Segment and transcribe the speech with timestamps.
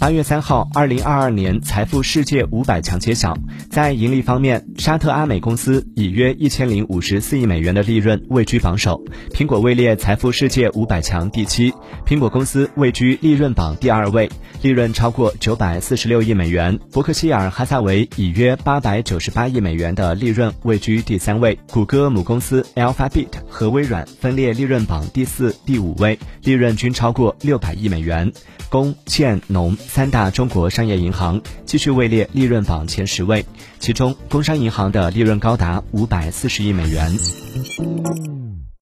[0.00, 3.36] 八月三号，二零二二年财富世界五百强揭晓。
[3.68, 11.74] 在盈利方面，沙特阿美公司以约一千零五十四亿美元的利润位居榜首，苹果位列财富世界五百强第七。
[12.06, 14.30] 苹果公司位居利润榜第二位，
[14.62, 16.78] 利润超过九百四十六亿美元。
[16.90, 21.58] 伯克希尔哈萨维以约八百九十八亿美元的利润位居第三位。
[21.70, 28.32] 谷歌母公司 Alphabet 和微软分列利润榜第四、第五位，利润均超过六百亿美元。
[28.70, 29.76] 工、建、农。
[29.92, 33.44] 三大中国商业银行继续位列利润榜前十位，
[33.80, 37.10] 其中工商银行的利润高达五百四十亿美元。